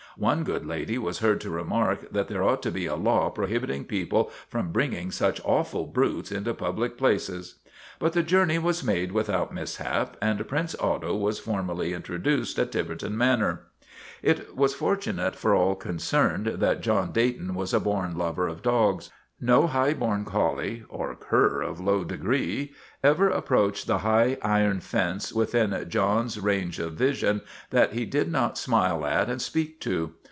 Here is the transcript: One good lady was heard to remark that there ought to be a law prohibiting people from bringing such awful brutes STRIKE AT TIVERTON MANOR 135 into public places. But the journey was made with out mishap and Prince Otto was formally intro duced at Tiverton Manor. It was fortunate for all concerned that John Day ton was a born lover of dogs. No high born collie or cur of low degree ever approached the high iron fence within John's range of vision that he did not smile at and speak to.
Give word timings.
One 0.17 0.43
good 0.43 0.65
lady 0.65 0.97
was 0.97 1.19
heard 1.19 1.39
to 1.39 1.49
remark 1.49 2.11
that 2.11 2.27
there 2.27 2.43
ought 2.43 2.61
to 2.63 2.71
be 2.71 2.85
a 2.85 2.97
law 2.97 3.29
prohibiting 3.29 3.85
people 3.85 4.29
from 4.49 4.73
bringing 4.73 5.09
such 5.09 5.39
awful 5.45 5.85
brutes 5.87 6.27
STRIKE 6.29 6.41
AT 6.41 6.43
TIVERTON 6.43 6.65
MANOR 6.65 6.81
135 6.81 7.41
into 7.41 7.57
public 7.57 7.97
places. 7.97 7.97
But 7.97 8.11
the 8.13 8.29
journey 8.29 8.59
was 8.59 8.83
made 8.83 9.13
with 9.13 9.29
out 9.29 9.53
mishap 9.53 10.17
and 10.21 10.47
Prince 10.49 10.75
Otto 10.77 11.15
was 11.15 11.39
formally 11.39 11.93
intro 11.93 12.17
duced 12.17 12.59
at 12.59 12.73
Tiverton 12.73 13.17
Manor. 13.17 13.63
It 14.21 14.53
was 14.53 14.75
fortunate 14.75 15.37
for 15.37 15.55
all 15.55 15.75
concerned 15.75 16.45
that 16.47 16.81
John 16.81 17.13
Day 17.13 17.31
ton 17.31 17.55
was 17.55 17.73
a 17.73 17.79
born 17.79 18.17
lover 18.17 18.49
of 18.49 18.61
dogs. 18.61 19.09
No 19.43 19.65
high 19.65 19.95
born 19.95 20.23
collie 20.23 20.83
or 20.87 21.15
cur 21.15 21.63
of 21.63 21.79
low 21.79 22.03
degree 22.03 22.75
ever 23.03 23.27
approached 23.31 23.87
the 23.87 23.97
high 23.99 24.37
iron 24.43 24.81
fence 24.81 25.33
within 25.33 25.83
John's 25.89 26.39
range 26.39 26.77
of 26.77 26.93
vision 26.93 27.41
that 27.71 27.93
he 27.93 28.05
did 28.05 28.31
not 28.31 28.59
smile 28.59 29.03
at 29.03 29.31
and 29.31 29.41
speak 29.41 29.79
to. 29.81 30.13